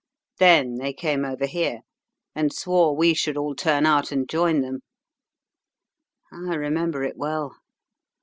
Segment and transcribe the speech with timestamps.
[0.39, 1.81] Then they came over here,
[2.33, 4.79] and swore we should all turn out and join them.
[6.33, 7.53] "I remember it well.